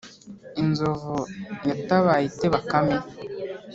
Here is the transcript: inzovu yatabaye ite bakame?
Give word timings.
inzovu 0.61 1.15
yatabaye 1.69 2.23
ite 2.29 2.47
bakame? 2.53 2.97